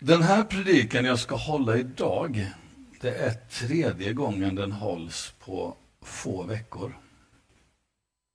[0.00, 2.50] Den här predikan jag ska hålla idag,
[3.00, 6.96] det är tredje gången den hålls på få veckor.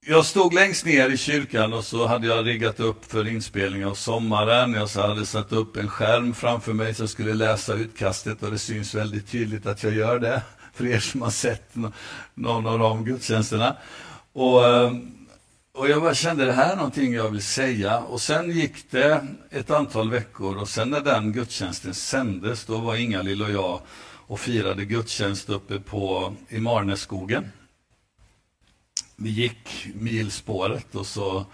[0.05, 3.93] Jag stod längst ner i kyrkan och så hade jag riggat upp för inspelning av
[3.93, 4.73] sommaren.
[4.73, 8.59] Jag hade satt upp en skärm framför mig så jag skulle läsa utkastet och det
[8.59, 10.41] syns väldigt tydligt att jag gör det,
[10.73, 11.75] för er som har sett
[12.33, 13.75] någon av de gudstjänsterna.
[14.33, 15.20] Och ehm,
[15.73, 17.99] och jag bara kände det här är någonting jag vill säga.
[17.99, 22.95] Och sen gick det ett antal veckor och sen när den gudstjänsten sändes, då var
[22.95, 23.81] Ingalill och jag
[24.27, 27.51] och firade gudstjänst uppe på, i Marnässkogen.
[29.15, 31.45] Vi gick milspåret och så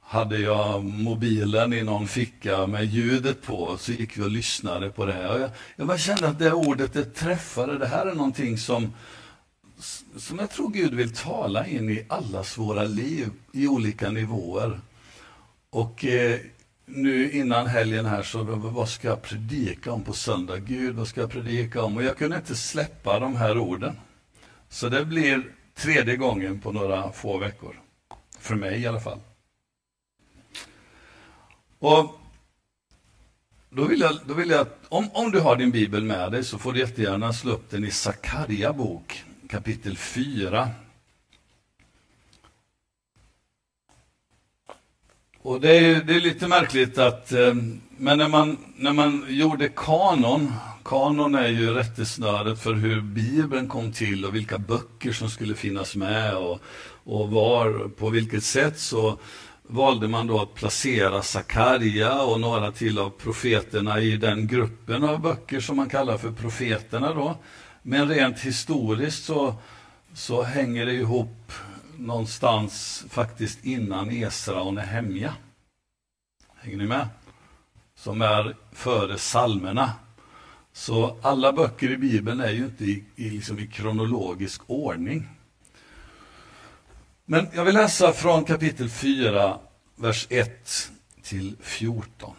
[0.00, 5.06] hade jag mobilen i någon ficka med ljudet på, så gick vi och lyssnade på
[5.06, 5.28] det.
[5.28, 7.78] Och jag, jag bara kände att det ordet, det träffade.
[7.78, 8.92] Det här är någonting som
[10.16, 14.80] som jag tror Gud vill tala in i allas våra liv i olika nivåer.
[15.70, 16.40] Och eh,
[16.86, 20.58] nu innan helgen här så vad ska jag predika om på söndag?
[20.58, 21.96] Gud, vad ska jag predika om?
[21.96, 23.96] Och jag kunde inte släppa de här orden.
[24.68, 25.42] Så det blir
[25.74, 27.80] tredje gången på några få veckor.
[28.38, 29.20] För mig i alla fall.
[31.78, 32.20] Och
[33.70, 36.58] då vill jag, då vill jag om, om du har din bibel med dig så
[36.58, 40.68] får du jättegärna slå upp den i Sakarja bok kapitel 4.
[45.42, 47.54] Och det är, det är lite märkligt att, eh,
[47.96, 50.52] men när man, när man gjorde kanon,
[50.84, 55.96] kanon är ju rättesnöret för hur Bibeln kom till och vilka böcker som skulle finnas
[55.96, 56.60] med och,
[57.04, 59.18] och var, på vilket sätt så
[59.62, 65.20] valde man då att placera Sakarja och några till av profeterna i den gruppen av
[65.20, 67.36] böcker som man kallar för profeterna då.
[67.86, 69.54] Men rent historiskt så,
[70.14, 71.52] så hänger det ihop
[71.98, 75.34] någonstans faktiskt innan Esra och Nehemja.
[76.54, 77.08] Hänger ni med?
[77.94, 79.92] Som är före salmerna.
[80.72, 85.28] Så alla böcker i Bibeln är ju inte i, i, liksom i kronologisk ordning.
[87.24, 89.58] Men jag vill läsa från kapitel 4,
[89.96, 90.90] vers 1
[91.22, 92.36] till 14.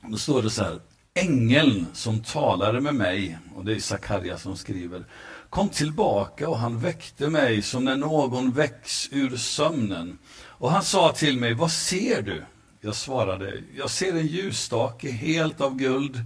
[0.00, 0.80] Då står det så här
[1.16, 5.04] ängeln som talade med mig, och det är Sakarja som skriver,
[5.50, 10.18] kom tillbaka och han väckte mig som när någon väcks ur sömnen.
[10.44, 12.42] Och han sa till mig, vad ser du?
[12.80, 16.24] Jag svarade, jag ser en ljusstake helt av guld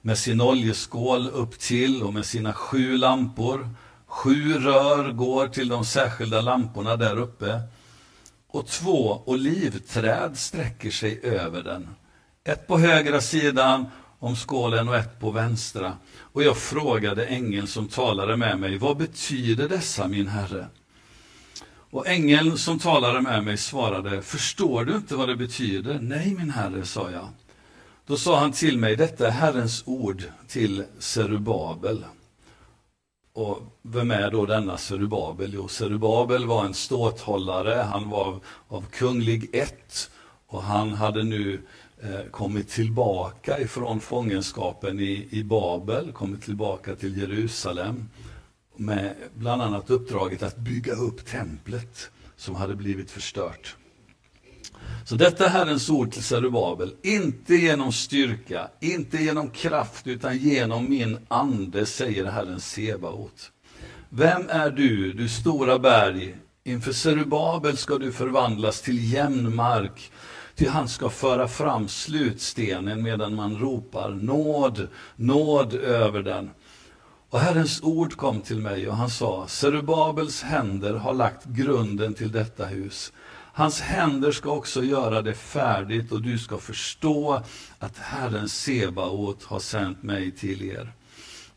[0.00, 3.68] med sin oljeskål upp till och med sina sju lampor.
[4.06, 7.60] Sju rör går till de särskilda lamporna där uppe
[8.48, 11.88] och två olivträd sträcker sig över den.
[12.44, 13.86] Ett på högra sidan
[14.22, 15.96] om skålen och ett på vänstra.
[16.18, 20.66] Och jag frågade ängeln som talade med mig, vad betyder dessa min herre?
[21.66, 25.98] Och ängeln som talade med mig svarade, förstår du inte vad det betyder?
[26.02, 27.28] Nej, min herre, sa jag.
[28.06, 32.04] Då sa han till mig, detta är Herrens ord till Serubabel.
[33.32, 35.54] Och vem är då denna Serubabel?
[35.54, 40.10] Jo, Serubabel var en ståthållare, han var av, kunglig ett
[40.46, 46.94] och han hade nu Eh, Eh, kommit tillbaka ifrån fångenskapen i, i Babel, kommit tillbaka
[46.94, 48.08] till Jerusalem
[48.76, 53.76] med bland annat uppdraget att bygga upp templet som hade blivit förstört.
[55.04, 60.90] Så detta är Herrens ord till Zerubabel, inte genom styrka, inte genom kraft, utan genom
[60.90, 63.52] min ande, säger Herren Sebaot.
[64.08, 66.36] Vem är du, du stora berg?
[66.64, 70.11] Inför Zerubabel ska du förvandlas till jämn mark
[70.66, 76.50] han ska föra fram slutstenen medan man ropar nåd, nåd över den.
[77.30, 82.32] Och Herrens ord kom till mig och han sa, Serubabels händer har lagt grunden till
[82.32, 83.12] detta hus.
[83.54, 87.42] Hans händer ska också göra det färdigt och du ska förstå
[87.78, 90.92] att Herren Sebaot har sänt mig till er.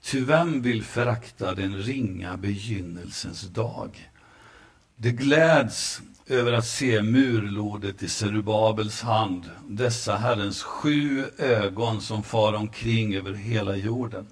[0.02, 4.10] Ty vem vill förakta den ringa begynnelsens dag?
[4.98, 12.54] Det gläds över att se murlodet i Serubabels hand, dessa Herrens sju ögon som far
[12.54, 14.28] omkring över hela jorden.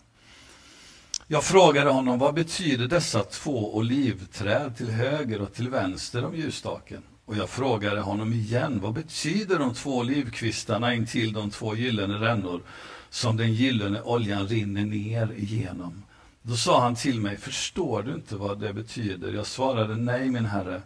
[1.28, 7.02] Jag frågade honom, vad betyder dessa två olivträd till höger och till vänster om ljusstaken?
[7.26, 12.62] Och jag frågade honom igen, vad betyder de två olivkvistarna intill de två gyllene rännor
[13.10, 16.04] som den gyllene oljan rinner ner igenom?
[16.46, 19.34] Då sa han till mig, förstår du inte vad det betyder?
[19.34, 20.82] Jag svarade, nej min herre.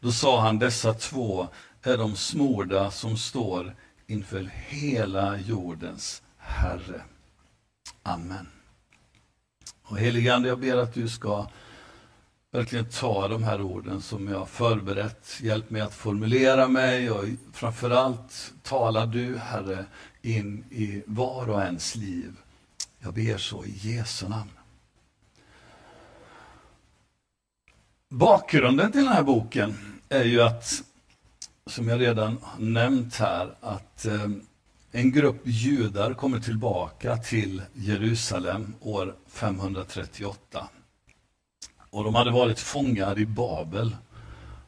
[0.00, 1.48] Då sa han, dessa två
[1.82, 3.74] är de smorda som står
[4.06, 7.02] inför hela jordens Herre.
[8.02, 8.46] Amen.
[9.82, 11.46] Och heligande, jag ber att du ska
[12.50, 15.38] verkligen ta de här orden som jag har förberett.
[15.40, 19.84] Hjälp mig att formulera mig och framförallt talar du, Herre,
[20.22, 22.32] in i var och ens liv.
[22.98, 24.50] Jag ber så i Jesu namn.
[28.14, 29.74] Bakgrunden till den här boken
[30.08, 30.82] är ju att,
[31.66, 34.28] som jag redan nämnt här, att eh,
[34.92, 40.68] en grupp judar kommer tillbaka till Jerusalem år 538.
[41.90, 43.96] Och de hade varit fångar i Babel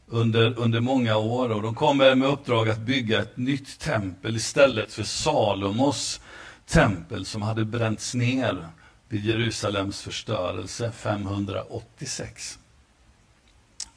[0.06, 4.92] under, under många år och de kommer med uppdrag att bygga ett nytt tempel istället
[4.92, 6.20] för Salomos
[6.66, 8.68] tempel som hade bränts ner
[9.08, 12.58] vid Jerusalems förstörelse 586.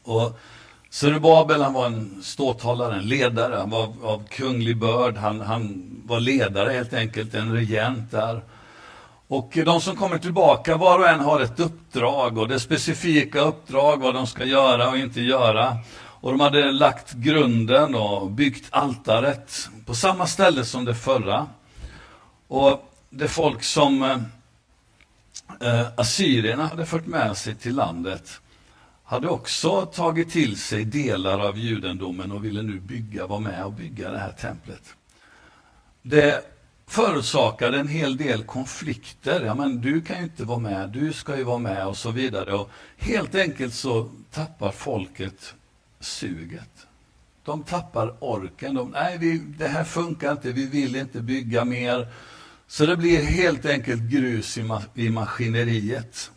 [0.04, 0.40] Och
[0.90, 6.20] Zerubabel han var en ståthållare, en ledare, han var av kunglig börd, han, han var
[6.20, 8.42] ledare helt enkelt, en regent där.
[9.28, 13.98] Och de som kommer tillbaka, var och en har ett uppdrag och det specifika uppdrag,
[13.98, 15.78] vad de ska göra och inte göra.
[16.22, 21.48] Och de hade lagt grunden och byggt altaret på samma ställe som det förra.
[22.48, 24.04] Och det folk som
[25.62, 28.42] eh, assyrierna hade fört med sig till landet
[29.10, 33.74] hade också tagit till sig delar av judendomen och ville nu bygga, vara med och
[33.74, 34.94] bygga det här templet.
[36.02, 36.46] Det
[36.88, 39.46] förorsakade en hel del konflikter.
[39.46, 42.12] Ja, men du kan ju inte vara med, du ska ju vara med och så
[42.12, 42.54] vidare.
[42.54, 45.54] Och helt enkelt så tappar folket
[46.00, 46.88] suget.
[47.44, 48.76] De tappar orken.
[48.76, 52.08] De, nej, vi, det här funkar inte, vi vill inte bygga mer.
[52.68, 56.32] Så det blir helt enkelt grus i, ma i maskineriet.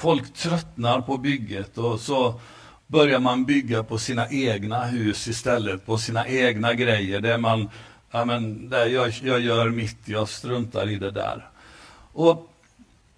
[0.00, 2.40] Folk tröttnar på bygget och så
[2.86, 7.20] börjar man bygga på sina egna hus istället, på sina egna grejer.
[7.20, 7.70] Där man,
[8.10, 11.48] ja men, där jag, jag gör mitt, jag struntar i det där.
[12.12, 12.50] Och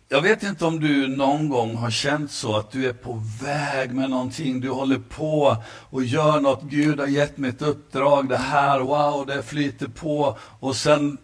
[0.08, 3.94] jag vet inte om du någon gång har känt så att du är på väg
[3.94, 5.56] med någonting, du håller på
[5.90, 10.38] och gör något, Gud har gett mig ett uppdrag, det här, wow, det flyter på
[10.60, 11.18] och sen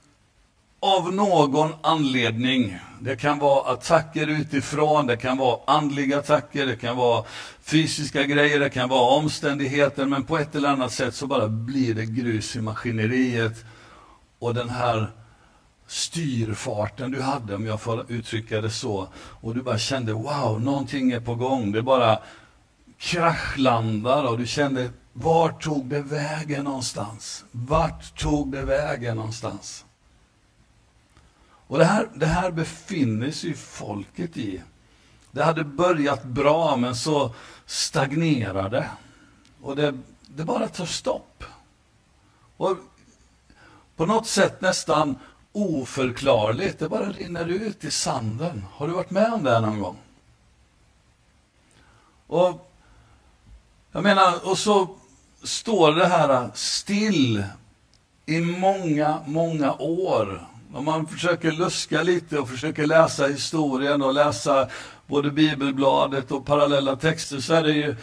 [0.81, 6.97] av någon anledning, det kan vara attacker utifrån, det kan vara andliga attacker, det kan
[6.97, 7.25] vara
[7.63, 11.95] fysiska grejer, det kan vara omständigheter, men på ett eller annat sätt så bara blir
[11.95, 13.65] det grus i maskineriet
[14.39, 15.11] och den här
[15.87, 21.13] styrfarten du hade, om jag får uttrycka det så, och du bara kände wow, någonting
[21.13, 21.73] är på gång.
[21.73, 22.19] Det bara
[22.99, 27.45] kraschlandar och du kände, vart tog det vägen någonstans?
[27.53, 29.85] Vart tog det vägen någonstans?
[31.69, 34.63] Och det här, det här befinner sig folket i.
[35.31, 37.35] Det hade börjat bra, men så
[37.67, 38.91] stagnerade
[39.63, 41.45] Och det, det bara tar stopp.
[42.57, 42.77] Och
[43.97, 45.19] på något sätt nästan
[45.53, 46.79] oförklarligt.
[46.79, 48.65] Det bara rinner ut i sanden.
[48.73, 49.97] Har du varit med om det någon gång?
[52.27, 52.71] Och
[53.93, 54.97] jag menar, och så
[55.43, 57.45] står det här still
[58.27, 60.48] i många, många år.
[60.73, 64.69] Om man försöker luska lite och försöker läsa historien och läsa
[65.07, 67.97] både bibelbladet och parallella texter så är det ju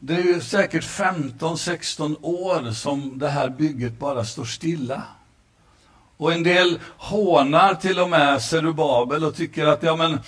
[0.00, 5.02] det är ju säkert 15-16 år som det här bygget bara står stilla.
[6.16, 10.20] Och en del hånar till och med Zerubabel och tycker att, ja men,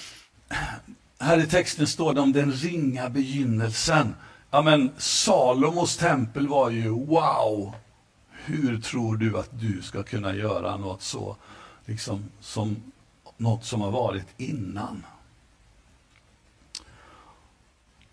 [1.21, 4.15] här i texten står det om den ringa begynnelsen.
[4.51, 7.75] Ja men, Salomos tempel var ju wow!
[8.45, 11.37] Hur tror du att du ska kunna göra något så,
[11.91, 12.83] liksom, som
[13.37, 15.07] något som har varit innan?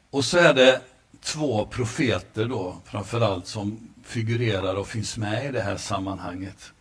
[0.10, 0.82] Och så är det
[1.22, 6.72] två profeter då, framförallt, som figurerar och finns med i det här sammanhanget.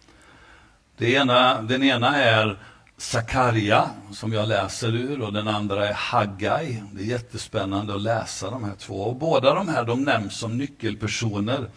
[0.97, 2.59] Det ena, den ena är
[2.97, 6.83] Sakarja, som jag läser ur, och den andra är Haggai.
[6.93, 9.03] Det är jättespännande att läsa de här två.
[9.03, 11.71] Och båda de här de nämns som nyckelpersoner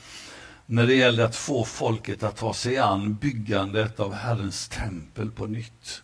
[0.71, 5.47] när det gäller att få folket att ta sig an byggandet av Herrens tempel på
[5.47, 6.03] nytt.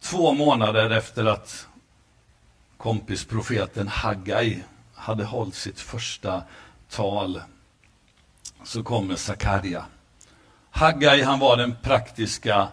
[0.00, 1.68] Två månader efter att
[2.76, 4.62] kompisprofeten Haggai
[4.94, 6.42] hade hållit sitt första
[6.90, 7.40] tal
[8.64, 9.84] så kommer Sakarja.
[10.70, 12.68] Haggai han var den praktiska,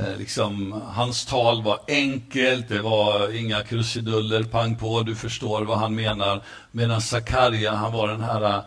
[0.00, 5.78] Eh, liksom, hans tal var enkelt, det var inga krusiduller, pang på, du förstår vad
[5.78, 6.42] han menar.
[6.72, 8.62] Medan Zakaria, han var den här eh,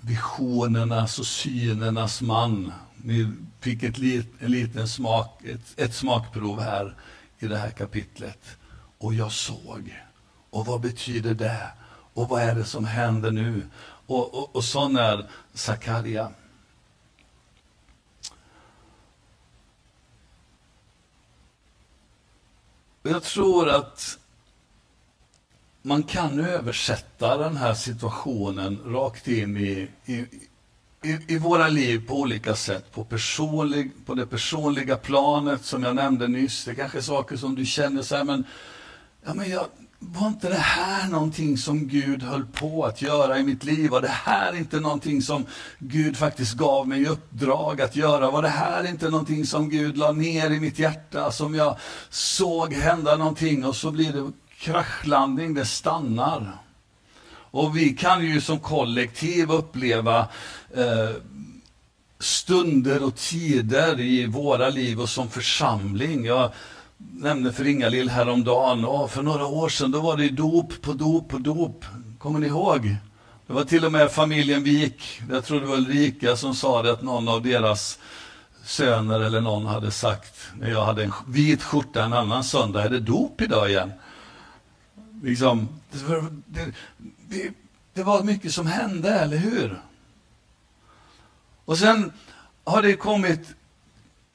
[0.00, 2.72] visionernas och synernas man.
[2.96, 6.94] Ni fick ett lit, en liten smak, ett, ett smakprov här
[7.38, 8.56] i det här kapitlet.
[8.98, 10.02] Och jag såg.
[10.50, 11.68] Och vad betyder det?
[12.14, 13.62] Och vad är det som händer nu?
[14.06, 16.30] Och, och, och sån är Zakaria.
[23.06, 24.18] Jag tror att
[25.82, 30.14] man kan översätta den här situationen rakt in i, i,
[31.02, 32.92] i, i, våra liv på olika sätt.
[32.92, 36.64] På, personlig, på det personliga planet som jag nämnde nyss.
[36.64, 38.44] Det är kanske är saker som du känner så här, men,
[39.24, 39.66] ja, men jag,
[40.12, 43.90] var inte det här någonting som Gud höll på att göra i mitt liv?
[43.90, 45.46] Var det här inte någonting som
[45.78, 48.30] Gud faktiskt gav mig i uppdrag att göra?
[48.30, 51.76] Var det här inte någonting som Gud la ner i mitt hjärta, som jag
[52.10, 56.52] såg hända någonting och så blir det kraschlandning, det stannar.
[57.54, 60.18] Och vi kan ju som kollektiv uppleva
[60.74, 61.10] eh,
[62.18, 66.24] stunder och tider i våra liv och som församling.
[66.24, 66.50] Jag
[67.12, 71.28] nämnde för Inga-Lill häromdagen, oh, för några år sedan då var det dop på dop
[71.28, 71.84] på dop.
[72.18, 72.96] Kommer ni ihåg?
[73.46, 76.92] Det var till och med familjen Wik, jag tror det var Ulrika som sa det
[76.92, 77.98] att någon av deras
[78.64, 82.88] söner eller någon hade sagt, när jag hade en vit skjorta en annan söndag, är
[82.88, 83.92] det dop idag igen?
[85.22, 85.68] Liksom,
[86.46, 86.72] det,
[87.28, 87.50] det,
[87.94, 89.82] det var mycket som hände, eller hur?
[91.64, 92.12] Och sen
[92.64, 93.54] har det kommit,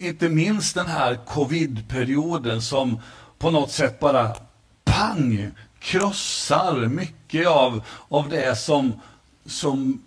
[0.01, 3.00] inte minst den här covid-perioden som
[3.38, 4.36] på något sätt bara
[4.84, 9.01] pang krossar mycket av, av det som,
[9.46, 10.03] som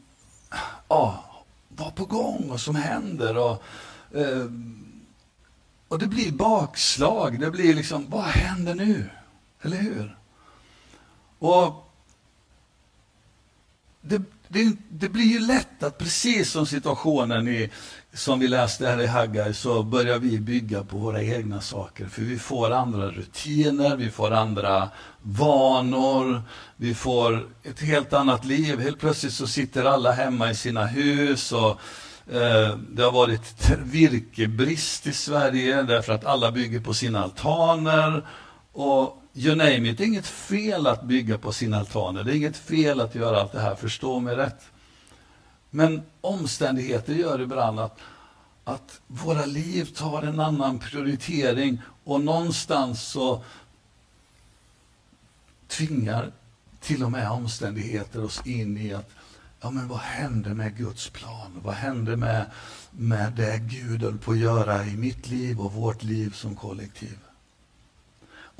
[0.88, 1.24] ja,
[1.68, 3.36] var på gång och som händer.
[3.36, 3.62] Och,
[4.14, 4.46] eh,
[5.88, 7.40] och det blir bakslag.
[7.40, 9.10] Det blir liksom, vad händer nu?
[9.62, 10.18] Eller hur?
[11.38, 11.92] Och
[14.00, 17.70] det, det, det, blir ju lätt att precis som situationen i,
[18.14, 22.06] som vi läste här i Haggai så börjar vi bygga på våra egna saker.
[22.06, 24.88] För vi får andra rutiner, vi får andra
[25.22, 26.42] vanor,
[26.76, 28.80] vi får ett helt annat liv.
[28.80, 31.70] Helt plötsligt så sitter alla hemma i sina hus och
[32.34, 38.26] eh, det har varit virkebrist i Sverige därför att alla bygger på sina altaner.
[38.72, 39.98] Och you name it.
[39.98, 42.24] Det är inget fel att bygga på sina altaner.
[42.24, 44.60] Det är inget fel att göra allt det här, förstå mig rätt.
[45.70, 47.98] Men omständigheter gör ibland att,
[48.64, 53.44] att våra liv tar en annan prioritering och någonstans så
[55.68, 56.32] tvingar
[56.80, 59.10] till och med omständigheter oss in i att
[59.60, 61.60] ja, men vad hände med Guds plan?
[61.64, 62.46] Vad hände med,
[62.90, 67.18] med det Gud höll på att göra i mitt liv och vårt liv som kollektiv?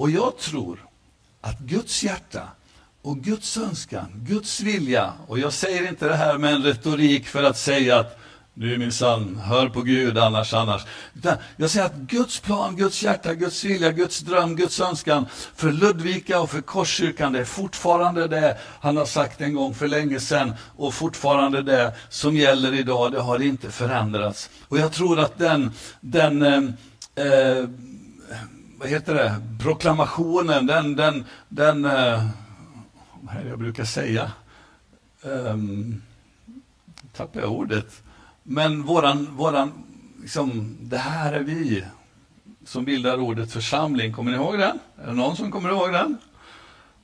[0.03, 0.79] Och jag tror
[1.41, 2.43] att Guds hjärta
[3.03, 7.43] och Guds önskan, Guds vilja, och jag säger inte det här med en retorik för
[7.43, 8.19] att säga att
[8.55, 10.83] du minsann, hör på Gud annars, annars.
[11.15, 15.73] Utan jag säger att Guds plan, Guds hjärta, Guds vilja, Guds dröm, Guds önskan för
[15.73, 20.21] Ludvika och för Korskyrkan, det är fortfarande det han har sagt en gång för länge
[20.21, 24.51] sedan och fortfarande det som gäller idag, det har inte förändrats.
[24.69, 27.69] Och jag tror att den, den eh, eh
[28.83, 32.27] vad heter det, proklamationen, den, den, den eh,
[33.21, 34.33] vad är det jag brukar säga?
[35.23, 36.03] Um,
[37.13, 38.03] tappar jag ordet.
[38.43, 39.85] Men våran, våran
[40.21, 41.85] liksom, det här är vi
[42.65, 44.13] som bildar ordet församling.
[44.13, 44.79] Kommer ni ihåg den?
[45.03, 46.19] Är det någon som kommer ihåg den?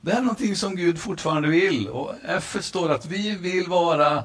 [0.01, 1.87] Det är någonting som Gud fortfarande vill.
[1.87, 4.23] Och F står att vi vill vara,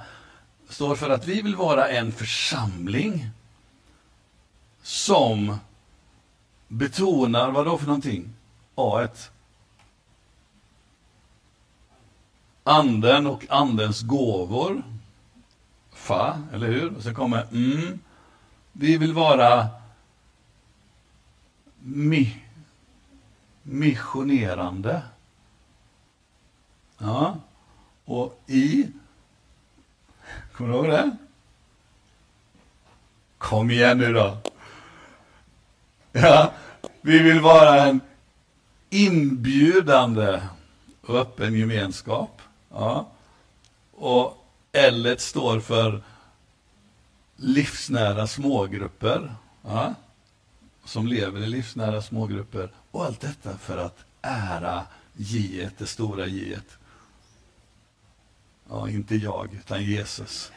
[0.68, 3.30] står för att vi vill vara en församling
[4.82, 5.58] som
[6.74, 8.34] betonar vad då för någonting?
[8.74, 9.30] A1.
[12.62, 14.82] Anden och andens gåvor.
[15.92, 16.96] Fa, eller hur?
[16.96, 17.98] Och så kommer mm.
[18.72, 19.68] Vi vill vara
[21.80, 22.42] mi,
[23.62, 25.02] missionerande.
[26.98, 27.36] Ja.
[28.04, 28.88] Och i,
[30.52, 31.16] kommer du ihåg det?
[33.38, 34.38] Kom igen nu då.
[36.12, 36.52] Ja,
[37.06, 38.00] vi vill vara en
[38.90, 40.42] inbjudande
[41.00, 42.42] och öppen gemenskap.
[42.70, 43.08] Ja.
[43.92, 46.02] Och L står för
[47.36, 49.34] livsnära smågrupper.
[49.62, 49.94] Ja.
[50.84, 52.70] Som lever i livsnära smågrupper.
[52.90, 56.58] Och allt detta för att ära J, det stora J.
[58.68, 60.52] Ja, inte jag, utan Jesus.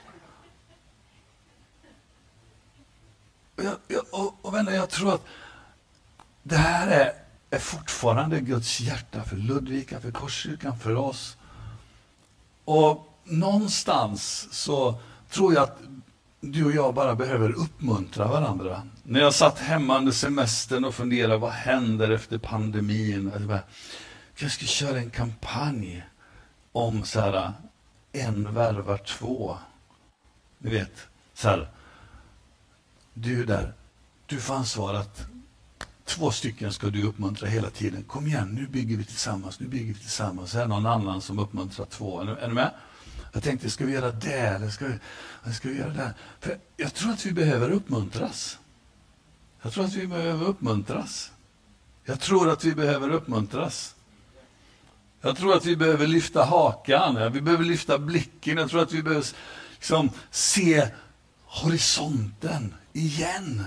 [3.56, 5.26] Och, jag, jag, och, och vänner, jag tror att
[6.48, 7.14] det här är,
[7.50, 11.38] är fortfarande Guds hjärta för Ludvika, för Korskyrkan, för oss.
[12.66, 15.00] Och någonstans så
[15.30, 15.80] tror jag att
[16.40, 18.88] du och jag bara behöver uppmuntra varandra.
[19.04, 23.32] När jag satt hemma under semestern och funderade, vad händer efter pandemin?
[23.34, 23.62] Jag, bara,
[24.36, 26.06] jag ska köra en kampanj
[26.72, 27.54] om så här,
[28.12, 29.58] en värvar två.
[30.58, 31.70] Ni vet, så här,
[33.14, 33.74] du där,
[34.26, 35.28] du får ansvaret
[36.08, 38.04] Två stycken ska du uppmuntra hela tiden.
[38.04, 40.54] Kom igen, nu bygger vi tillsammans, nu bygger vi tillsammans.
[40.54, 42.22] Här är det någon annan som uppmuntrar två.
[42.22, 42.72] Är, är du med?
[43.34, 46.14] Jag tänkte, ska vi göra det eller ska vi, ska vi göra det?
[46.40, 48.60] För jag tror att vi behöver uppmuntras.
[49.62, 51.32] Jag tror att vi behöver uppmuntras.
[52.06, 53.96] Jag tror att vi behöver uppmuntras.
[55.22, 58.58] Jag tror att vi behöver lyfta hakan, vi behöver lyfta blicken.
[58.58, 59.26] Jag tror att vi behöver
[59.72, 60.88] liksom se
[61.46, 63.64] horisonten igen.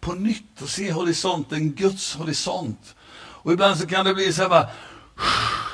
[0.00, 2.94] På nytt och se horisonten, Guds horisont.
[3.18, 4.68] Och ibland så kan det bli så här bara,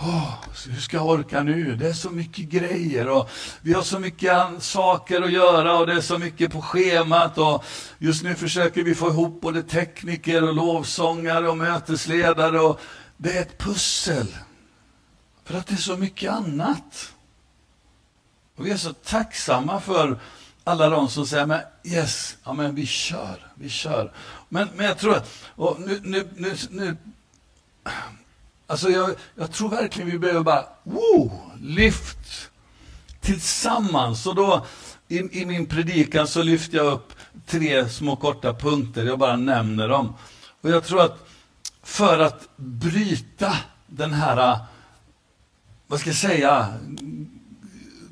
[0.00, 0.34] Oh,
[0.66, 1.76] hur ska jag orka nu?
[1.76, 5.92] Det är så mycket grejer och vi har så mycket saker att göra och det
[5.92, 7.64] är så mycket på schemat och
[7.98, 12.80] just nu försöker vi få ihop både tekniker och lovsångare och mötesledare och
[13.16, 14.26] det är ett pussel.
[15.44, 17.12] För att det är så mycket annat.
[18.56, 20.20] Och vi är så tacksamma för
[20.68, 24.12] alla de som säger men yes, ja, men vi kör, vi kör.
[24.48, 26.96] Men, men jag tror att, och nu, nu, nu, nu
[28.66, 32.50] Alltså jag, jag tror verkligen vi behöver bara, woo, lyft
[33.20, 34.26] tillsammans.
[34.26, 34.66] Och då
[35.08, 37.12] i, i min predikan så lyfter jag upp
[37.46, 40.14] tre små korta punkter, jag bara nämner dem.
[40.60, 41.28] Och jag tror att
[41.82, 43.56] för att bryta
[43.86, 44.58] den här,
[45.86, 46.74] vad ska jag säga,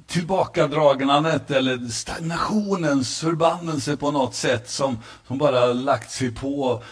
[0.07, 6.83] tillbakadragandet eller stagnationens förbannelse på något sätt som, som bara lagt sig på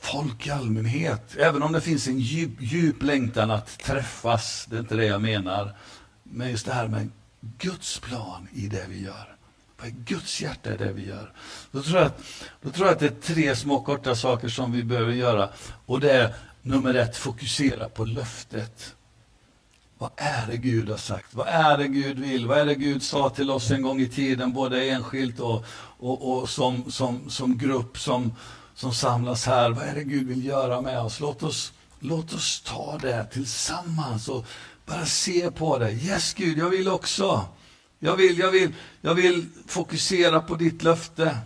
[0.00, 1.36] folk i allmänhet.
[1.38, 5.22] Även om det finns en djup, djup längtan att träffas, det är inte det jag
[5.22, 5.76] menar.
[6.22, 7.10] Men just det här med
[7.58, 9.36] Guds plan i det vi gör.
[9.78, 11.32] Vad är Guds hjärta i det vi gör?
[11.70, 12.22] Då tror, jag att,
[12.62, 15.48] då tror jag att det är tre små korta saker som vi behöver göra.
[15.86, 18.94] Och det är nummer ett, fokusera på löftet.
[20.04, 21.34] Vad är det Gud har sagt?
[21.34, 22.46] Vad är det Gud vill?
[22.46, 25.64] Vad är det Gud sa till oss en gång i tiden, både enskilt och,
[25.98, 28.36] och, och som, som, som grupp, som,
[28.74, 29.70] som samlas här.
[29.70, 31.20] Vad är det Gud vill göra med oss?
[31.20, 34.46] Låt oss, låt oss ta det tillsammans och
[34.86, 35.90] bara se på det.
[35.90, 37.44] Yes Gud, jag vill också.
[37.98, 41.38] Jag vill, jag vill, jag vill fokusera på ditt löfte.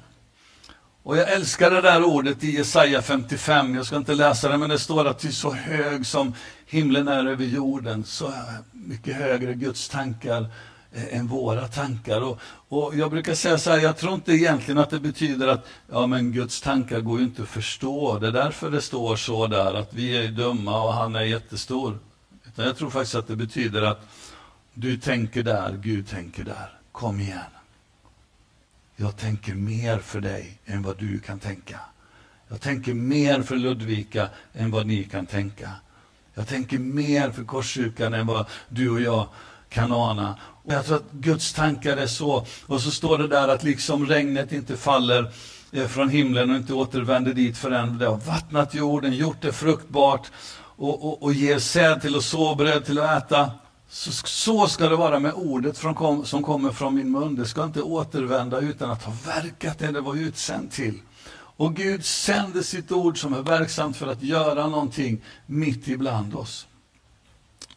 [1.03, 3.75] Och jag älskar det där ordet i Jesaja 55.
[3.75, 6.35] Jag ska inte läsa det, men det står att ty så hög som
[6.69, 8.33] himlen är över jorden, så
[8.73, 10.47] mycket högre Guds tankar
[10.93, 12.21] eh, än våra tankar.
[12.21, 15.67] Och, och, jag brukar säga så här, jag tror inte egentligen att det betyder att
[15.91, 18.19] ja, men Guds tankar går ju inte att förstå.
[18.19, 21.99] Det är därför det står så där, att vi är dumma och han är jättestor.
[22.47, 24.09] Utan jag tror faktiskt att det betyder att
[24.75, 26.79] du tänker där, Gud tänker där.
[26.93, 27.39] Kom igen.
[28.97, 31.81] Jag tänker mer för dig än vad du kan tänka.
[32.49, 35.71] Jag tänker mer för Ludvika än vad ni kan tänka.
[36.39, 39.27] Jag tänker mer för Korskyrkan än vad du och jag
[39.69, 40.39] kan ana.
[40.65, 42.47] Och jag tror att Guds tankar är så.
[42.67, 45.33] Och så står det där att liksom regnet inte faller
[45.73, 50.31] eh, från himlen och inte återvänder dit förrän det har vattnat jorden, gjort det fruktbart
[50.77, 53.51] och, och, och ger säd till att så, bröd till att äta.
[53.89, 57.37] Så, så ska det vara med ordet från, som kommer från min mun.
[57.37, 61.01] Det ska inte återvända utan att ha verkat det det var utsänd till.
[61.59, 66.67] Och Gud sänder sitt ord som är verksamt för att göra någonting mitt ibland oss.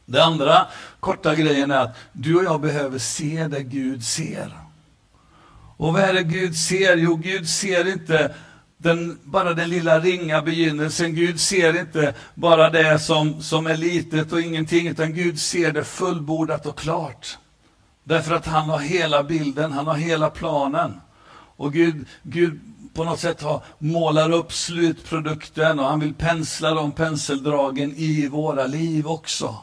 [0.05, 0.67] Det andra
[0.99, 4.57] korta grejen är att du och jag behöver se det Gud ser.
[5.77, 6.97] Och vad är det Gud ser?
[6.97, 8.35] Jo, Gud ser inte
[8.77, 11.15] den, bara den lilla ringa begynnelsen.
[11.15, 15.83] Gud ser inte bara det som, som är litet och ingenting, utan Gud ser det
[15.83, 17.37] fullbordat och klart.
[18.03, 21.01] Därför att han har hela bilden, han har hela planen.
[21.55, 22.59] Och Gud, Gud
[22.93, 28.65] på något sätt har, målar upp slutprodukten och han vill pensla de penseldragen i våra
[28.65, 29.55] liv också.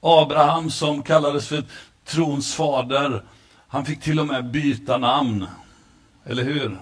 [0.00, 1.64] Abraham som kallades för
[2.04, 3.22] trons fader,
[3.68, 5.46] han fick till och med byta namn.
[6.24, 6.80] Eller hur?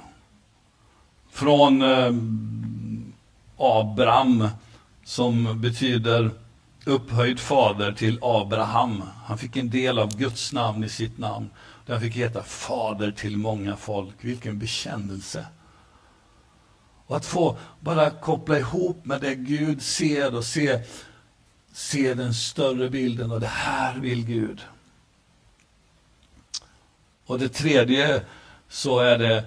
[1.32, 2.12] Från eh,
[3.56, 4.48] Abram,
[5.04, 6.30] som betyder
[6.84, 9.02] upphöjd fader, till Abraham.
[9.26, 11.50] Han fick en del av Guds namn i sitt namn.
[11.90, 14.14] Den fick heta fader till många folk.
[14.20, 15.46] Vilken bekännelse!
[17.06, 20.84] Och att få bara koppla ihop med det Gud ser och se
[21.72, 24.60] se den större bilden och det här vill Gud.
[27.26, 28.24] Och det tredje
[28.68, 29.44] så är det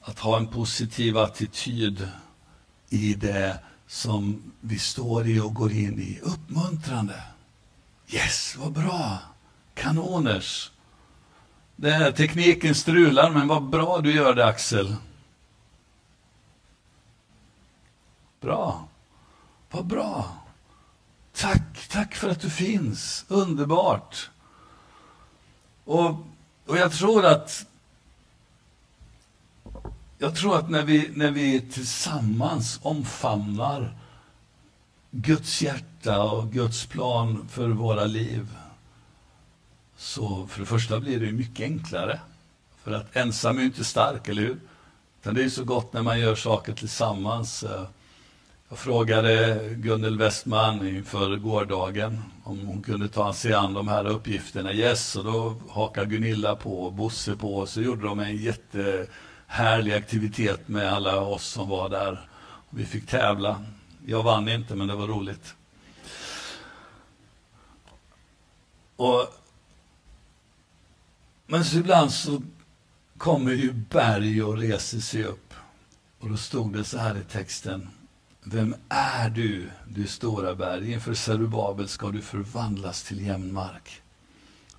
[0.00, 2.08] att ha en positiv attityd
[2.88, 6.20] i det som vi står i och går in i.
[6.22, 7.22] Uppmuntrande.
[8.08, 9.18] Yes, vad bra!
[9.74, 10.70] Kanoners!
[11.76, 14.96] Det här, tekniken strular, men vad bra du gör det Axel.
[18.40, 18.88] Bra.
[19.70, 20.36] Vad bra.
[21.32, 23.24] Tack, tack för att du finns.
[23.28, 24.30] Underbart.
[25.84, 26.10] Och,
[26.66, 27.66] och jag tror att
[30.18, 33.96] jag tror att när vi, när vi tillsammans omfamnar
[35.10, 38.48] Guds hjärta och Guds plan för våra liv,
[40.04, 42.20] så för det första blir det mycket enklare.
[42.82, 44.56] För att ensam är inte stark, eller hur?
[45.20, 47.62] Utan det är så gott när man gör saker tillsammans.
[47.62, 47.84] Eh,
[48.68, 54.72] jag frågade Gunnel Westman inför gårdagen om hon kunde ta sig an de här uppgifterna.
[54.72, 57.56] Yes, och då hakade Gunilla på och Bosse på.
[57.56, 62.28] Och så gjorde de en jättehärlig aktivitet med alla oss som var där.
[62.70, 63.64] Vi fick tävla.
[64.06, 65.54] Jag vann inte, men det var roligt.
[68.96, 69.43] Och,
[71.54, 72.42] men så ibland så
[73.18, 75.54] kommer ju berg och reser sig upp.
[76.20, 77.88] Och då stod det så här i texten.
[78.44, 80.92] Vem är du, du stora berg?
[80.92, 84.02] Inför Zerubabel ska du förvandlas till jämn mark.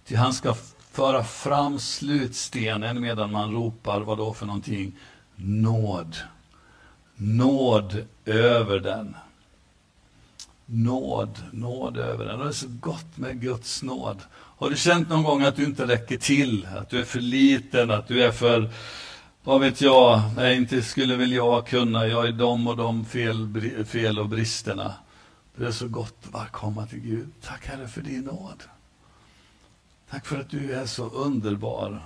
[0.05, 0.53] Ty han ska
[0.91, 4.91] föra fram slutstenen medan man ropar, vad då för någonting?
[5.35, 6.15] Nåd.
[7.15, 9.15] Nåd över den.
[10.65, 12.39] Nåd, nåd över den.
[12.39, 14.21] Det är så gott med Guds nåd.
[14.33, 16.67] Har du känt någon gång att du inte räcker till?
[16.77, 18.69] Att du är för liten, att du är för
[19.43, 23.61] vad vet jag, nej inte skulle väl jag kunna, jag är de och de fel,
[23.85, 24.93] fel och bristerna.
[25.55, 27.27] Det är så gott att bara komma till Gud.
[27.41, 28.63] Tack Herre för din nåd.
[30.09, 32.05] Tack för att du är så underbar.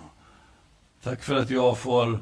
[1.04, 2.20] Tack för att jag får,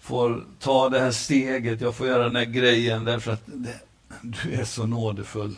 [0.00, 3.80] får ta det här steget, jag får göra den här grejen därför att det,
[4.22, 5.56] du är så nådefull.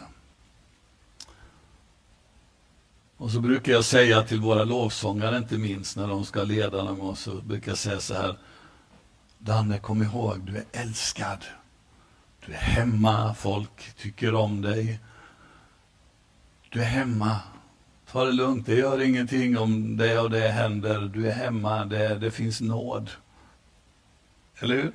[3.22, 6.98] Och så brukar jag säga till våra lovsångare, inte minst när de ska leda någon
[6.98, 8.38] gång, så brukar jag säga så här.
[9.38, 11.44] Danne, kom ihåg, du är älskad.
[12.46, 15.00] Du är hemma, folk tycker om dig.
[16.70, 17.40] Du är hemma.
[18.10, 21.00] Ta det lugnt, det gör ingenting om det och det händer.
[21.00, 23.10] Du är hemma, det, det finns nåd.
[24.58, 24.92] Eller hur?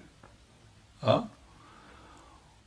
[0.99, 1.27] Ja.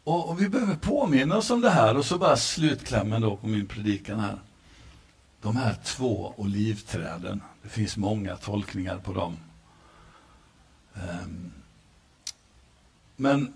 [0.04, 3.46] Och, och, vi behöver påminna oss om det här och så bara slutklämmen då på
[3.46, 4.38] min predikan här.
[5.40, 9.36] De här två olivträden, det finns många tolkningar på dem.
[10.94, 11.52] Ehm,
[13.16, 13.52] men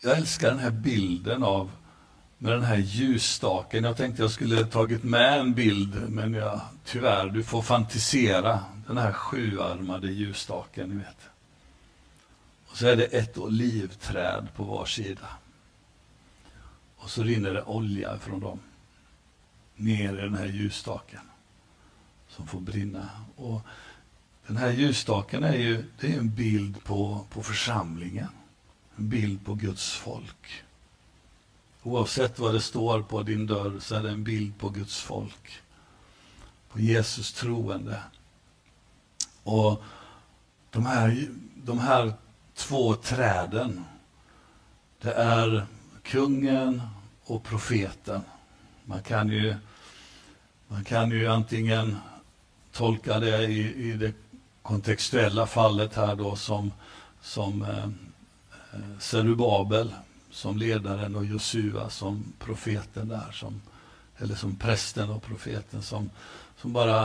[0.00, 1.70] jag älskar den här bilden av
[2.38, 3.84] med den här ljusstaken.
[3.84, 8.60] Jag tänkte jag skulle tagit med en bild, men jag, tyvärr, du får fantisera.
[8.86, 11.16] Den här sjuarmade ljusstaken, ni vet.
[12.66, 15.28] Och så är det ett olivträd på var sida.
[16.96, 18.58] Och så rinner det olja från dem
[19.82, 21.20] ner i den här ljusstaken
[22.28, 23.08] som får brinna.
[23.36, 23.60] Och
[24.46, 28.28] den här ljusstaken är ju det är en bild på, på församlingen.
[28.96, 30.62] En bild på Guds folk.
[31.82, 35.62] Oavsett vad det står på din dörr så är det en bild på Guds folk.
[36.68, 38.02] På Jesus troende.
[39.42, 39.82] Och
[40.70, 42.12] de här, de här
[42.54, 43.84] två träden,
[45.00, 45.66] det är
[46.02, 46.82] kungen
[47.24, 48.22] och profeten.
[48.84, 49.56] Man kan ju,
[50.72, 51.96] man kan ju antingen
[52.72, 54.12] tolka det i, i det
[54.62, 56.72] kontextuella fallet här då som,
[57.22, 57.84] som eh,
[58.74, 59.94] eh Zerubabel
[60.30, 63.62] som ledaren och Josua som profeten där, som,
[64.18, 66.10] eller som prästen och profeten som,
[66.56, 67.02] som bara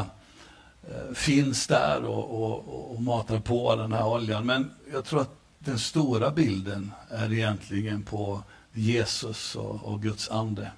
[0.84, 4.46] eh, finns där och, och, och matar på den här oljan.
[4.46, 10.72] Men jag tror att den stora bilden är egentligen på Jesus och, och Guds ande.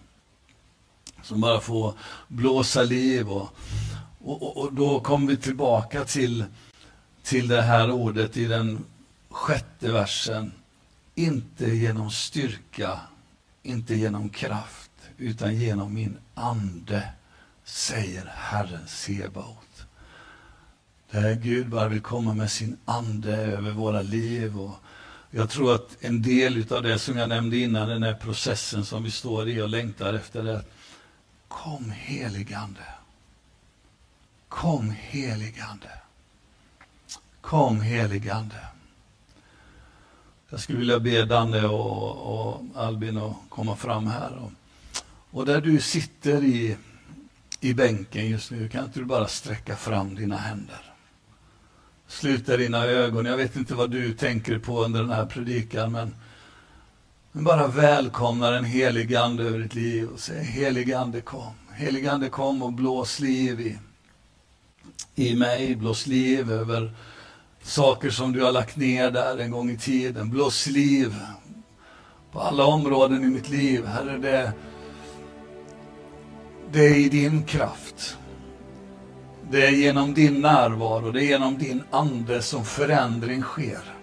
[1.24, 1.94] Som bara får
[2.28, 3.50] blåsa liv och,
[4.20, 6.46] och, och, då kommer vi tillbaka till
[7.30, 8.86] till det här ordet i den
[9.30, 10.52] sjätte versen.
[11.16, 13.00] Inte genom styrka,
[13.64, 17.10] inte genom kraft, utan genom min ande,
[17.64, 19.86] säger Herren Sebaot.
[21.12, 24.60] Där Gud bara vill komma med sin ande över våra liv.
[24.60, 24.76] Och
[25.32, 29.04] jag tror att en del av det som jag nämnde innan, den här processen som
[29.04, 30.64] vi står i och längtar efter, det
[31.50, 32.86] Kom heligande.
[34.48, 35.90] Kom heligande.
[37.42, 38.56] Kom heligande.
[40.50, 44.32] Jag skulle vilja be Danne och, och Albin att komma fram här.
[44.38, 44.52] Och,
[45.32, 46.78] och, där du sitter i,
[47.60, 50.94] i bänken just nu, kan inte du bara sträcka fram dina händer?
[52.08, 53.26] Sluta dina ögon.
[53.26, 56.16] Jag vet inte vad du tänker på under den här predikan, men, men
[57.44, 61.54] bara välkomna den helige Ande över ditt liv och säg helige Ande kom.
[61.72, 63.78] Helige Ande kom och blås liv i,
[65.16, 66.92] i mig, blås liv över
[67.62, 70.30] saker som du har lagt ner där en gång i tiden.
[70.30, 71.16] Blås liv
[72.32, 73.86] på alla områden i mitt liv.
[73.86, 74.54] Herre, det,
[76.72, 78.18] det är i din kraft.
[79.52, 83.99] Det är genom din närvaro, det är genom din ande som förändring sker.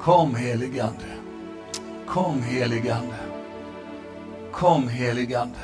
[0.00, 1.04] Kom heligande.
[2.06, 3.14] Kom heligande.
[4.52, 5.58] Kom heligande.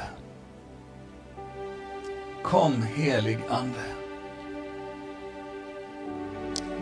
[2.42, 3.81] Kom heligande.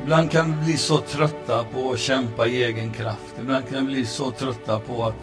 [0.03, 3.35] Ibland kan vi bli så trötta på att kämpa i egen kraft.
[3.41, 5.15] Ibland kan vi bli så trötta på att,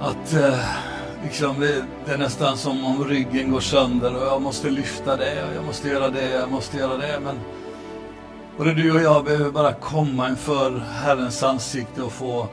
[0.00, 0.58] att eh,
[1.24, 1.60] liksom,
[2.06, 5.64] det är nästan som om ryggen går sönder och jag måste lyfta det och jag
[5.64, 7.20] måste göra det, jag måste göra det.
[7.24, 7.36] Men
[8.56, 12.48] både du och jag behöver bara komma inför Herrens ansikte och få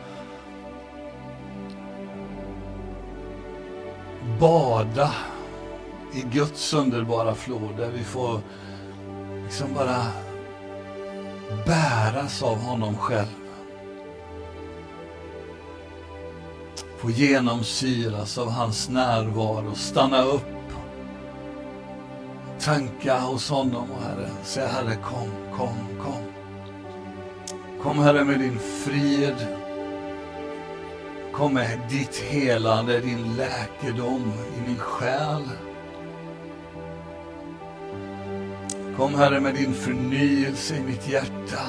[4.39, 5.11] bada
[6.13, 8.39] i Guds underbara flod där vi får
[9.43, 10.05] liksom bara
[11.65, 13.27] bäras av honom själv.
[16.97, 20.61] Få genomsyras av hans närvaro, stanna upp.
[22.63, 26.24] Tanka hos honom och Herre, Säg Herre kom, kom, kom.
[27.84, 29.47] Kom Herre med din frid.
[31.34, 35.43] Kom med ditt helande, din läkedom i min själ.
[38.97, 41.62] Kom Herre med din förnyelse i mitt hjärta.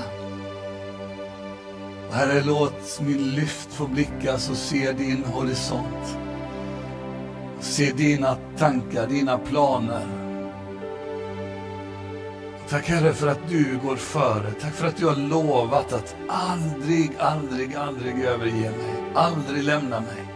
[2.09, 6.19] Och herre, låt min lyft få blickas och se din horisont.
[7.61, 10.22] Se dina tankar, dina planer.
[12.73, 14.51] Tack Herre för att du går före.
[14.61, 19.13] Tack för att du har lovat att aldrig, aldrig, aldrig överge mig.
[19.15, 20.27] Aldrig lämna mig.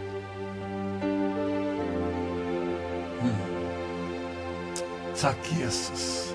[3.21, 3.35] Mm.
[5.19, 6.33] Tack Jesus.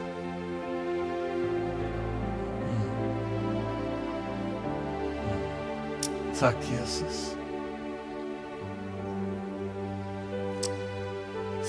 [2.59, 2.83] Mm.
[5.31, 6.35] Mm.
[6.39, 7.37] Tack Jesus.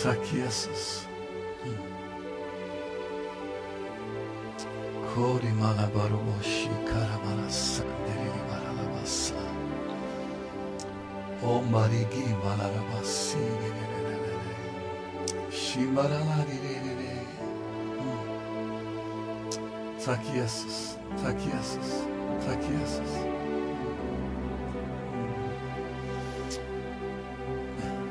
[0.03, 1.07] Tack Jesus.
[5.13, 9.43] Kori malabaroshi karamara sandiri maralabasa.
[11.43, 13.37] Om barigi malarabasi.
[15.51, 16.57] Shimbaralari.
[17.99, 18.25] Hmm.
[20.05, 20.97] Tack Jesus.
[21.21, 21.89] Tack Jesus.
[22.45, 23.11] Tack Jesus.
[27.81, 28.03] Hmm.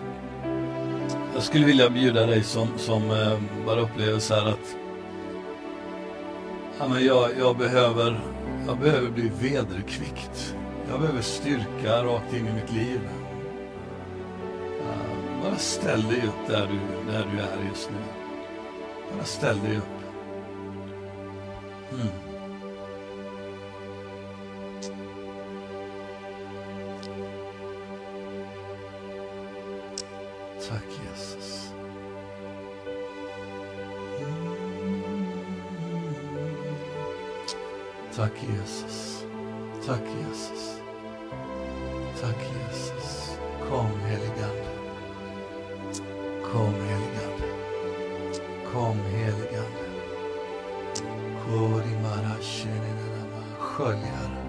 [1.35, 4.77] Jag skulle vilja bjuda dig som, som eh, bara upplever så här att
[6.83, 8.21] ja, men jag, jag, behöver,
[8.67, 10.55] jag behöver bli vederkvickt.
[10.91, 13.01] Jag behöver styrka rakt in i mitt liv.
[14.79, 14.95] Ja,
[15.43, 17.97] bara ställ dig upp där du, där du är just nu.
[19.15, 19.85] Bara ställ dig upp.
[21.93, 22.09] Mm.
[30.69, 31.62] Tack Jesus.
[38.23, 39.25] Tack Jesus.
[39.85, 40.81] Tack Jesus.
[42.21, 43.39] Tack Jesus.
[43.69, 44.69] Kom heligande.
[46.53, 47.49] Kom heligande.
[48.73, 49.87] Kom heligande.
[51.45, 53.43] Korimara shenenama.
[53.59, 54.43] Skölj Herre.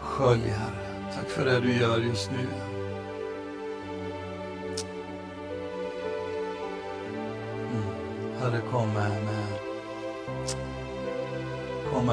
[0.00, 1.12] Skölj Herre.
[1.14, 2.77] Tack för det du gör just nu.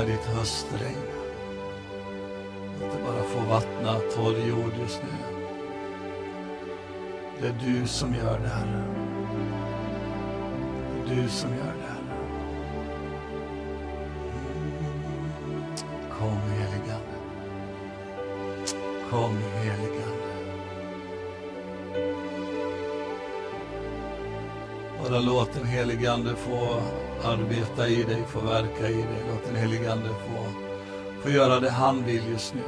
[0.06, 1.02] Kom ditt höstregn.
[2.84, 5.10] Inte bara få vattna torr jord just nu.
[7.42, 8.84] Det är du som gör det, Herre.
[11.06, 12.18] Det är du som gör det, Herre.
[16.20, 17.16] Kom, heligande.
[19.10, 20.15] Kom, heligande.
[25.10, 26.82] Bara låt den helige Ande få
[27.24, 29.24] arbeta i dig, få verka i dig.
[29.32, 30.46] Låt den helige Ande få,
[31.22, 32.62] få göra det han vill just nu.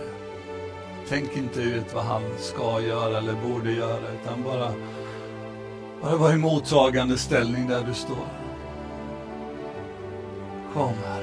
[1.09, 4.71] Tänk inte ut vad han ska göra eller borde göra, utan bara,
[6.01, 8.27] bara vara i mottagande ställning där du står.
[10.73, 11.16] Kom här,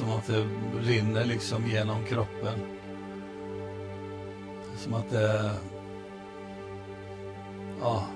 [0.00, 0.46] som att det
[0.80, 2.58] rinner liksom genom kroppen.
[4.76, 5.50] Som att det...
[7.80, 8.06] Ja.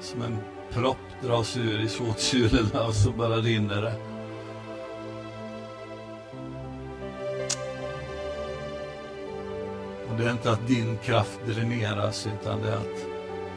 [0.00, 0.38] som en
[0.70, 3.94] propp dras ur i såtsulorna och så bara rinner det.
[10.10, 13.06] Och det är inte att din kraft dräneras utan det är att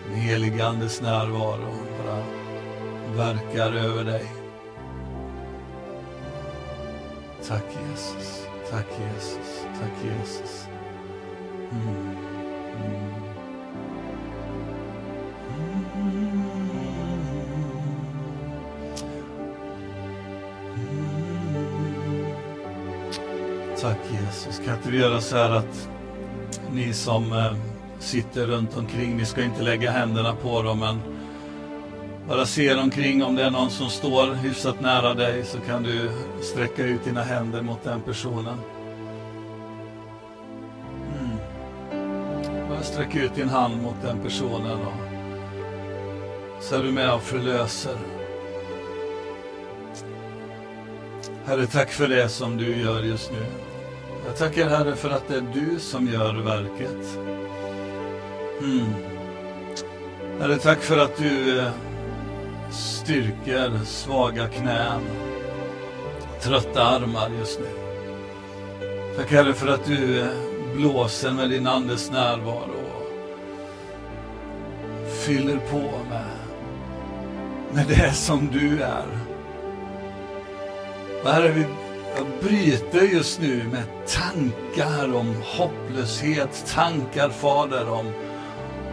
[0.06, 2.24] den helige Andes närvaro bara
[3.16, 4.37] verkar över dig.
[7.48, 10.68] Tack Jesus, tack Jesus, tack Jesus.
[11.72, 11.88] Mm.
[12.76, 13.18] Mm.
[23.82, 24.60] Tack Jesus.
[24.66, 25.90] Kan inte vi göra så här att
[26.72, 27.54] ni som eh,
[28.00, 31.17] sitter runt omkring, ni ska inte lägga händerna på dem, men
[32.28, 36.10] bara se omkring om det är någon som står hyfsat nära dig så kan du
[36.42, 38.60] sträcka ut dina händer mot den personen.
[41.20, 41.38] Mm.
[42.70, 44.94] Bara sträck ut din hand mot den personen och
[46.64, 47.98] så är du med och förlöser.
[51.46, 53.46] Herre, tack för det som du gör just nu.
[54.26, 57.18] Jag tackar Herre för att det är du som gör verket.
[58.62, 58.94] Mm.
[60.40, 61.72] Herre, tack för att du eh,
[62.72, 65.02] styrkor, styrker svaga knän,
[66.42, 67.70] trötta armar just nu.
[69.18, 70.28] Tack Herre för att du eh,
[70.76, 72.80] blåser med din Andes närvaro
[75.04, 76.38] och fyller på med,
[77.74, 79.06] med det som du är.
[81.24, 81.66] Och Herre, vi
[82.18, 88.14] jag bryter just nu med tankar om hopplöshet, tankar Fader om,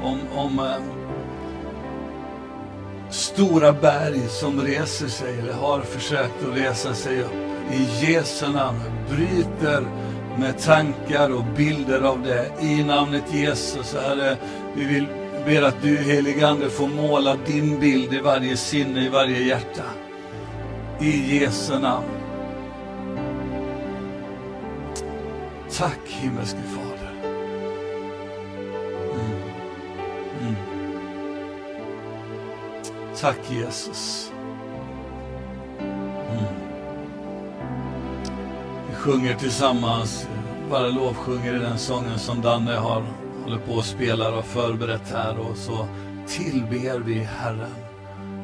[0.03, 1.04] om, om eh,
[3.35, 7.33] stora berg som reser sig eller har försökt att resa sig upp.
[7.73, 9.87] I Jesu namn bryter
[10.39, 13.95] med tankar och bilder av det i namnet Jesus.
[13.95, 14.37] Herre,
[14.75, 15.07] vi vill
[15.47, 19.85] ber att du heligande får måla din bild i varje sinne, i varje hjärta.
[21.01, 22.07] I Jesu namn.
[25.71, 26.84] Tack himmelske Far.
[33.25, 34.33] Tack Jesus.
[35.79, 36.45] Mm.
[38.89, 40.29] Vi sjunger tillsammans,
[40.71, 43.05] bara lovsjunger i den sången som Danne har
[43.45, 45.89] håller på och spelar och förberett här och så
[46.27, 47.75] tillber vi Herren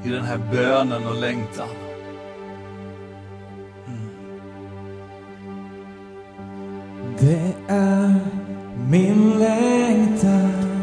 [0.04, 1.68] i den här bönen och längtan.
[3.86, 4.10] Mm.
[7.18, 8.14] Det är
[8.88, 10.82] min längtan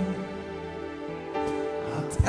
[1.97, 2.27] att